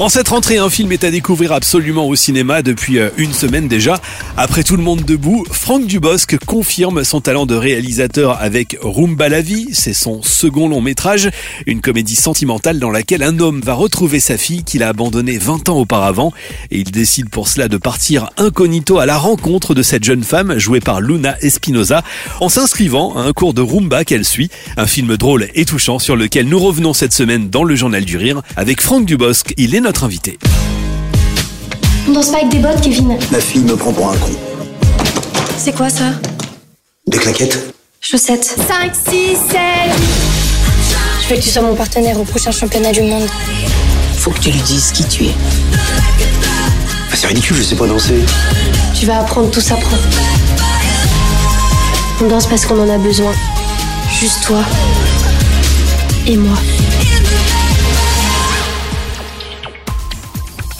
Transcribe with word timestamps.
En 0.00 0.08
cette 0.08 0.30
rentrée, 0.30 0.56
un 0.56 0.70
film 0.70 0.92
est 0.92 1.04
à 1.04 1.10
découvrir 1.10 1.52
absolument 1.52 2.08
au 2.08 2.16
cinéma 2.16 2.62
depuis 2.62 2.98
euh, 2.98 3.10
une 3.18 3.34
semaine 3.34 3.68
déjà. 3.68 4.00
Après 4.38 4.62
tout 4.62 4.78
le 4.78 4.82
monde 4.82 5.04
debout, 5.04 5.44
Franck 5.52 5.86
Dubosc 5.86 6.38
confirme 6.46 7.04
son 7.04 7.20
talent 7.20 7.44
de 7.44 7.54
réalisateur 7.54 8.40
avec 8.40 8.78
Rumba 8.80 9.28
la 9.28 9.42
vie. 9.42 9.68
C'est 9.74 9.92
son 9.92 10.22
second 10.22 10.70
long 10.70 10.80
métrage, 10.80 11.28
une 11.66 11.82
comédie 11.82 12.16
sentimentale 12.16 12.78
dans 12.78 12.88
laquelle 12.88 13.22
un 13.22 13.40
homme 13.40 13.60
va 13.60 13.74
retrouver 13.74 14.20
sa 14.20 14.38
fille 14.38 14.64
qu'il 14.64 14.82
a 14.82 14.88
abandonnée 14.88 15.36
20 15.36 15.68
ans 15.68 15.76
auparavant 15.76 16.32
et 16.70 16.78
il 16.78 16.90
décide 16.90 17.28
pour 17.28 17.48
cela 17.48 17.68
de 17.68 17.76
partir 17.76 18.30
incognito 18.38 19.00
à 19.00 19.04
la 19.04 19.18
rencontre 19.18 19.74
de 19.74 19.82
cette 19.82 20.04
jeune 20.04 20.24
femme 20.24 20.58
jouée 20.58 20.80
par 20.80 21.02
Luna 21.02 21.36
Espinosa 21.42 22.02
en 22.40 22.48
s'inscrivant 22.48 23.18
à 23.18 23.20
un 23.24 23.34
cours 23.34 23.52
de 23.52 23.60
Rumba 23.60 24.06
qu'elle 24.06 24.24
suit. 24.24 24.48
Un 24.78 24.86
film 24.86 25.18
drôle 25.18 25.48
et 25.54 25.66
touchant 25.66 25.98
sur 25.98 26.16
lequel 26.16 26.48
nous 26.48 26.58
revenons 26.58 26.94
cette 26.94 27.12
semaine 27.12 27.50
dans 27.50 27.64
le 27.64 27.74
Journal 27.74 28.06
du 28.06 28.16
Rire 28.16 28.40
avec 28.56 28.80
Franck 28.80 29.04
Dubosc. 29.04 29.52
Il 29.58 29.74
est 29.74 29.89
notre 29.90 30.04
invité. 30.04 30.38
On 32.06 32.12
danse 32.12 32.28
pas 32.30 32.36
avec 32.36 32.50
des 32.50 32.60
bottes, 32.60 32.80
Kevin. 32.80 33.18
Ma 33.32 33.40
fille 33.40 33.62
me 33.62 33.74
prend 33.74 33.92
pour 33.92 34.08
un 34.08 34.16
con. 34.18 34.30
C'est 35.58 35.72
quoi 35.74 35.90
ça? 35.90 36.12
Des 37.08 37.18
claquettes? 37.18 37.74
Chaussettes. 38.00 38.44
5, 38.44 38.92
6, 38.94 39.10
7. 39.50 39.58
Je 41.24 41.28
veux 41.28 41.40
que 41.40 41.44
tu 41.44 41.50
sois 41.50 41.62
mon 41.62 41.74
partenaire 41.74 42.20
au 42.20 42.22
prochain 42.22 42.52
championnat 42.52 42.92
du 42.92 43.02
monde. 43.02 43.26
Faut 44.16 44.30
que 44.30 44.38
tu 44.38 44.52
lui 44.52 44.60
dises 44.60 44.92
qui 44.92 45.02
tu 45.02 45.24
es. 45.24 45.34
Ah, 45.74 47.16
C'est 47.16 47.26
ridicule, 47.26 47.56
je 47.56 47.62
sais 47.64 47.74
pas 47.74 47.88
danser. 47.88 48.20
Tu 48.94 49.06
vas 49.06 49.18
apprendre, 49.18 49.50
tout 49.50 49.60
s'apprend. 49.60 49.96
On 52.22 52.28
danse 52.28 52.46
parce 52.46 52.64
qu'on 52.64 52.80
en 52.80 52.88
a 52.88 52.98
besoin. 52.98 53.32
Juste 54.20 54.44
toi. 54.44 54.62
Et 56.28 56.36
moi. 56.36 56.56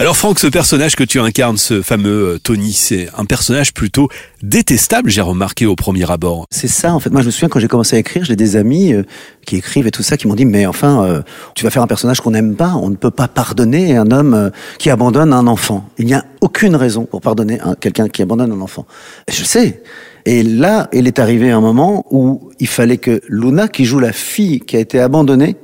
Alors 0.01 0.17
Franck, 0.17 0.39
ce 0.39 0.47
personnage 0.47 0.95
que 0.95 1.03
tu 1.03 1.19
incarnes, 1.19 1.57
ce 1.57 1.83
fameux 1.83 2.29
euh, 2.29 2.39
Tony, 2.39 2.73
c'est 2.73 3.07
un 3.19 3.25
personnage 3.25 3.71
plutôt 3.71 4.09
détestable, 4.41 5.11
j'ai 5.11 5.21
remarqué 5.21 5.67
au 5.67 5.75
premier 5.75 6.09
abord. 6.09 6.47
C'est 6.49 6.67
ça, 6.67 6.95
en 6.95 6.99
fait. 6.99 7.11
Moi, 7.11 7.21
je 7.21 7.27
me 7.27 7.31
souviens 7.31 7.49
quand 7.49 7.59
j'ai 7.59 7.67
commencé 7.67 7.97
à 7.97 7.99
écrire, 7.99 8.25
j'ai 8.25 8.35
des 8.35 8.55
amis 8.55 8.93
euh, 8.93 9.03
qui 9.45 9.57
écrivent 9.57 9.85
et 9.85 9.91
tout 9.91 10.01
ça, 10.01 10.17
qui 10.17 10.27
m'ont 10.27 10.33
dit, 10.33 10.45
mais 10.45 10.65
enfin, 10.65 11.03
euh, 11.05 11.21
tu 11.53 11.63
vas 11.63 11.69
faire 11.69 11.83
un 11.83 11.87
personnage 11.87 12.19
qu'on 12.19 12.31
n'aime 12.31 12.55
pas. 12.55 12.73
On 12.73 12.89
ne 12.89 12.95
peut 12.95 13.11
pas 13.11 13.27
pardonner 13.27 13.95
un 13.95 14.09
homme 14.09 14.49
qui 14.79 14.89
abandonne 14.89 15.33
un 15.33 15.45
enfant. 15.45 15.87
Il 15.99 16.07
n'y 16.07 16.15
a 16.15 16.25
aucune 16.41 16.75
raison 16.75 17.05
pour 17.05 17.21
pardonner 17.21 17.59
un- 17.61 17.75
quelqu'un 17.75 18.09
qui 18.09 18.23
abandonne 18.23 18.51
un 18.51 18.61
enfant. 18.61 18.87
Je 19.31 19.43
sais. 19.43 19.83
Et 20.25 20.41
là, 20.41 20.89
il 20.93 21.05
est 21.05 21.19
arrivé 21.19 21.51
un 21.51 21.61
moment 21.61 22.07
où 22.09 22.49
il 22.59 22.67
fallait 22.67 22.97
que 22.97 23.21
Luna, 23.29 23.67
qui 23.67 23.85
joue 23.85 23.99
la 23.99 24.13
fille 24.13 24.61
qui 24.61 24.77
a 24.77 24.79
été 24.79 24.99
abandonnée, 24.99 25.57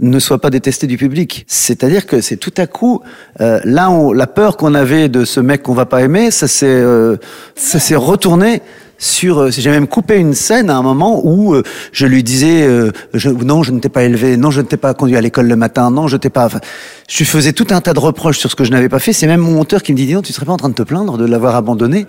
ne 0.00 0.18
soit 0.18 0.40
pas 0.40 0.50
détestée 0.50 0.86
du 0.86 0.96
public. 0.96 1.44
C'est-à-dire 1.48 2.06
que 2.06 2.20
c'est 2.20 2.36
tout 2.36 2.52
à 2.56 2.66
coup, 2.66 3.00
euh, 3.40 3.60
là, 3.64 3.90
on, 3.90 4.12
la 4.12 4.26
peur 4.26 4.56
qu'on 4.56 4.74
avait 4.74 5.08
de 5.08 5.24
ce 5.24 5.40
mec 5.40 5.62
qu'on 5.62 5.74
va 5.74 5.86
pas 5.86 6.02
aimer, 6.02 6.30
ça 6.30 6.48
s'est, 6.48 6.66
euh, 6.66 7.16
ça 7.54 7.78
s'est 7.78 7.94
retourné 7.94 8.60
sur. 8.98 9.38
euh, 9.38 9.50
J'ai 9.50 9.70
même 9.70 9.86
coupé 9.86 10.16
une 10.16 10.34
scène 10.34 10.68
à 10.68 10.76
un 10.76 10.82
moment 10.82 11.20
où 11.24 11.54
euh, 11.54 11.62
je 11.92 12.06
lui 12.06 12.24
disais, 12.24 12.62
euh, 12.66 12.90
je, 13.12 13.30
non, 13.30 13.62
je 13.62 13.70
ne 13.70 13.78
t'ai 13.78 13.88
pas 13.88 14.02
élevé, 14.02 14.36
non, 14.36 14.50
je 14.50 14.62
ne 14.62 14.66
t'ai 14.66 14.76
pas 14.76 14.94
conduit 14.94 15.16
à 15.16 15.20
l'école 15.20 15.46
le 15.46 15.56
matin, 15.56 15.90
non, 15.92 16.08
je 16.08 16.16
t'ai 16.16 16.30
pas. 16.30 16.48
je 17.08 17.24
faisais 17.24 17.52
tout 17.52 17.68
un 17.70 17.80
tas 17.80 17.92
de 17.92 18.00
reproches 18.00 18.38
sur 18.38 18.50
ce 18.50 18.56
que 18.56 18.64
je 18.64 18.72
n'avais 18.72 18.88
pas 18.88 18.98
fait. 18.98 19.12
C'est 19.12 19.28
même 19.28 19.40
mon 19.40 19.52
monteur 19.52 19.82
qui 19.82 19.92
me 19.92 19.96
dit, 19.96 20.12
non, 20.12 20.22
tu 20.22 20.32
serais 20.32 20.46
pas 20.46 20.52
en 20.52 20.56
train 20.56 20.70
de 20.70 20.74
te 20.74 20.82
plaindre 20.82 21.18
de 21.18 21.24
l'avoir 21.24 21.54
abandonné? 21.54 22.06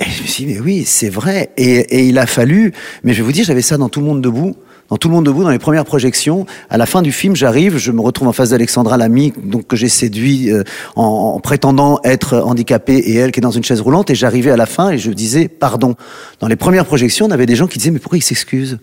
Et 0.00 0.10
je 0.10 0.22
me 0.22 0.26
suis 0.26 0.44
dit, 0.44 0.54
mais 0.54 0.60
oui, 0.60 0.84
c'est 0.84 1.08
vrai. 1.08 1.50
Et, 1.56 1.76
et 1.98 2.04
il 2.08 2.18
a 2.18 2.26
fallu, 2.26 2.72
mais 3.04 3.12
je 3.12 3.18
vais 3.18 3.24
vous 3.24 3.32
dire, 3.32 3.44
j'avais 3.44 3.62
ça 3.62 3.78
dans 3.78 3.88
Tout 3.88 4.00
le 4.00 4.06
monde 4.06 4.20
debout. 4.20 4.56
Dans 4.88 4.96
Tout 4.96 5.08
le 5.08 5.14
monde 5.14 5.26
debout, 5.26 5.42
dans 5.42 5.50
les 5.50 5.58
premières 5.58 5.84
projections, 5.84 6.46
à 6.70 6.76
la 6.76 6.86
fin 6.86 7.02
du 7.02 7.10
film, 7.10 7.34
j'arrive, 7.34 7.76
je 7.76 7.90
me 7.90 8.00
retrouve 8.00 8.28
en 8.28 8.32
face 8.32 8.50
d'Alexandra 8.50 8.96
Lamy, 8.96 9.32
donc 9.42 9.66
que 9.66 9.74
j'ai 9.74 9.88
séduit 9.88 10.52
euh, 10.52 10.62
en, 10.94 11.34
en 11.36 11.40
prétendant 11.40 11.98
être 12.04 12.38
handicapée 12.38 12.96
et 12.96 13.16
elle 13.16 13.32
qui 13.32 13.40
est 13.40 13.42
dans 13.42 13.50
une 13.50 13.64
chaise 13.64 13.80
roulante, 13.80 14.10
et 14.10 14.14
j'arrivais 14.14 14.52
à 14.52 14.56
la 14.56 14.66
fin 14.66 14.90
et 14.90 14.98
je 14.98 15.10
disais 15.10 15.48
pardon. 15.48 15.96
Dans 16.38 16.46
les 16.46 16.56
premières 16.56 16.86
projections, 16.86 17.26
on 17.26 17.30
avait 17.32 17.46
des 17.46 17.56
gens 17.56 17.66
qui 17.66 17.78
disaient 17.78 17.90
mais 17.90 17.98
pourquoi 17.98 18.18
il 18.18 18.22
s'excuse 18.22 18.78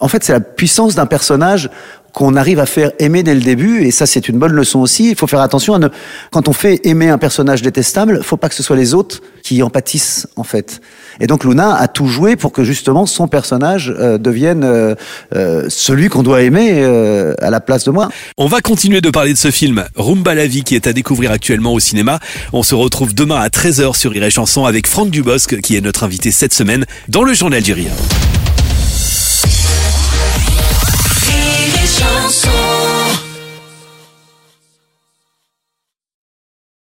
En 0.00 0.08
fait, 0.08 0.24
c'est 0.24 0.32
la 0.32 0.40
puissance 0.40 0.94
d'un 0.94 1.06
personnage 1.06 1.68
qu'on 2.12 2.36
arrive 2.36 2.58
à 2.58 2.66
faire 2.66 2.92
aimer 2.98 3.22
dès 3.22 3.34
le 3.34 3.40
début, 3.40 3.84
et 3.84 3.90
ça 3.90 4.06
c'est 4.06 4.28
une 4.28 4.38
bonne 4.38 4.52
leçon 4.52 4.80
aussi. 4.80 5.10
Il 5.10 5.16
faut 5.16 5.26
faire 5.26 5.40
attention 5.40 5.74
à 5.74 5.78
ne, 5.78 5.88
quand 6.30 6.48
on 6.48 6.52
fait 6.52 6.80
aimer 6.84 7.08
un 7.08 7.18
personnage 7.18 7.62
détestable, 7.62 8.22
faut 8.22 8.36
pas 8.36 8.48
que 8.48 8.54
ce 8.54 8.62
soit 8.62 8.76
les 8.76 8.94
autres 8.94 9.20
qui 9.42 9.62
en 9.62 9.70
pâtissent 9.70 10.26
en 10.36 10.44
fait. 10.44 10.80
Et 11.20 11.26
donc 11.26 11.44
Luna 11.44 11.74
a 11.74 11.88
tout 11.88 12.06
joué 12.06 12.36
pour 12.36 12.52
que 12.52 12.64
justement 12.64 13.06
son 13.06 13.28
personnage 13.28 13.92
euh, 13.98 14.18
devienne 14.18 14.62
euh, 14.64 14.94
euh, 15.34 15.66
celui 15.68 16.08
qu'on 16.08 16.22
doit 16.22 16.42
aimer 16.42 16.70
euh, 16.74 17.34
à 17.40 17.50
la 17.50 17.60
place 17.60 17.84
de 17.84 17.90
moi. 17.90 18.08
On 18.38 18.46
va 18.46 18.60
continuer 18.60 19.00
de 19.00 19.10
parler 19.10 19.32
de 19.32 19.38
ce 19.38 19.50
film, 19.50 19.84
Rumba 19.96 20.34
la 20.34 20.46
vie, 20.46 20.62
qui 20.62 20.74
est 20.74 20.86
à 20.86 20.92
découvrir 20.92 21.30
actuellement 21.30 21.72
au 21.72 21.80
cinéma. 21.80 22.20
On 22.52 22.62
se 22.62 22.74
retrouve 22.74 23.14
demain 23.14 23.36
à 23.36 23.48
13h 23.48 23.96
sur 23.96 24.12
Rire 24.12 24.24
et 24.24 24.30
Chanson 24.30 24.64
avec 24.64 24.86
Franck 24.86 25.10
Dubosc, 25.10 25.60
qui 25.60 25.76
est 25.76 25.80
notre 25.80 26.04
invité 26.04 26.30
cette 26.30 26.54
semaine 26.54 26.86
dans 27.08 27.24
le 27.24 27.34
Journal 27.34 27.62
du. 27.62 27.72